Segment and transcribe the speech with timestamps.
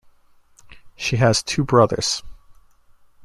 [0.95, 2.23] She has two brothers.